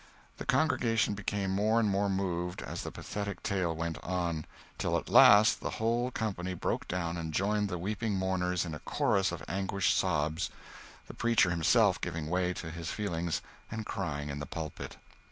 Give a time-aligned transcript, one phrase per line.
[0.37, 4.45] The congregation became more and more moved, as the pathetic tale went on,
[4.79, 8.79] till at last the whole company broke down and joined the weeping mourners in a
[8.79, 10.49] chorus of anguished sobs,
[11.05, 14.97] the preacher himself giving way to his feelings, and crying in the pulpit.